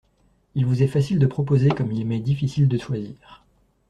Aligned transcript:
Il 0.55 0.65
vous 0.65 0.81
est 0.81 0.87
facile 0.87 1.19
de 1.19 1.27
proposer, 1.27 1.69
comme 1.69 1.91
il 1.91 2.07
m’est 2.07 2.17
difficile 2.21 2.67
de 2.67 2.79
choisir. 2.79 3.45